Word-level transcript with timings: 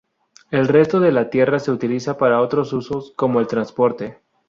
El 0.49 0.67
resto 0.67 0.99
de 0.99 1.11
la 1.11 1.29
tierra 1.29 1.59
se 1.59 1.69
utiliza 1.69 2.17
para 2.17 2.41
otros 2.41 2.73
usos, 2.73 3.13
como 3.15 3.39
el 3.39 3.45
transporte. 3.45 4.17